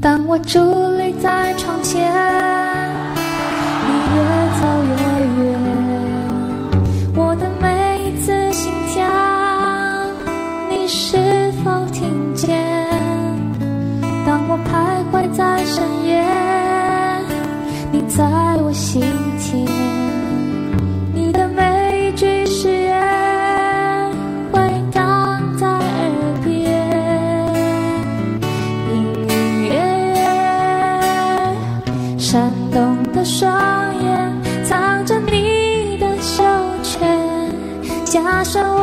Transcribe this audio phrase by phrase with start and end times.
[0.00, 2.57] 当我伫立在窗前，
[14.50, 16.24] 我徘徊在深夜，
[17.92, 18.24] 你在
[18.62, 19.02] 我心
[19.38, 19.68] 田，
[21.12, 24.10] 你的每一句誓言
[24.50, 24.58] 回
[24.90, 26.48] 荡在耳边。
[28.90, 28.94] 隐
[29.28, 29.68] 隐约
[30.16, 30.18] 约，
[32.18, 33.52] 闪动的双
[34.02, 34.32] 眼
[34.64, 36.42] 藏着你的羞
[36.82, 36.98] 怯，
[38.06, 38.82] 加深我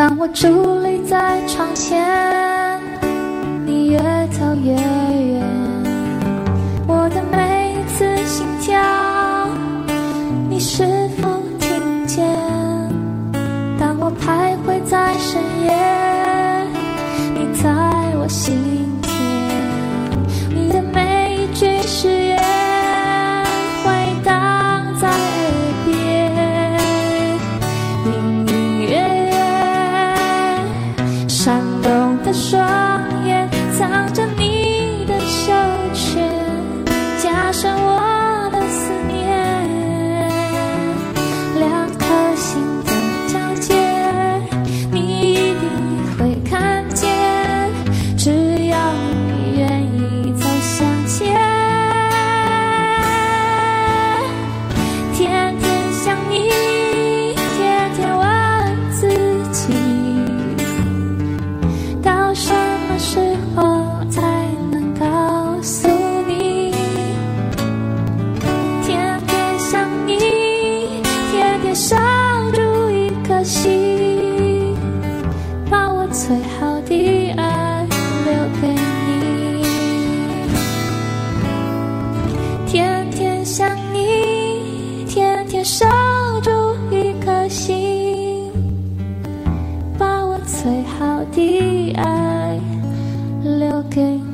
[0.00, 0.48] 当我伫
[0.80, 2.02] 立在窗前，
[3.66, 3.98] 你越
[4.28, 5.44] 走越远，
[6.86, 8.80] 我的每一次心跳，
[10.48, 10.86] 你是
[11.20, 11.28] 否
[11.58, 12.26] 听见？
[13.78, 15.70] 当我徘徊在深夜，
[17.34, 17.68] 你在
[18.22, 18.56] 我心
[32.50, 33.19] 说
[91.40, 92.60] 的爱
[93.42, 94.29] 留给